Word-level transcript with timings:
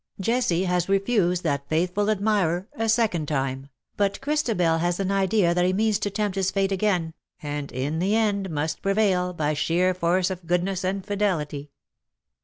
Jessie 0.19 0.63
has 0.63 0.89
refused 0.89 1.43
that 1.43 1.69
faithful 1.69 2.09
admirer 2.09 2.67
a 2.73 2.89
second 2.89 3.27
time, 3.27 3.67
but 3.97 4.19
Christabel 4.19 4.79
has 4.79 4.99
an 4.99 5.11
idea 5.11 5.53
that 5.53 5.63
he 5.63 5.73
means 5.73 5.99
to 5.99 6.09
tempt 6.09 6.33
his 6.35 6.49
fate 6.49 6.71
again, 6.71 7.13
and 7.43 7.71
in 7.71 7.99
the 7.99 8.15
end 8.15 8.49
must 8.49 8.81
prevail, 8.81 9.31
by 9.31 9.53
sheer 9.53 9.93
force 9.93 10.31
of 10.31 10.47
goodness 10.47 10.83
and 10.83 11.05
fidelity. 11.05 11.69